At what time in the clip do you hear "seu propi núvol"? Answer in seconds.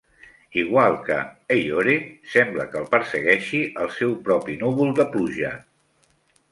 4.01-4.93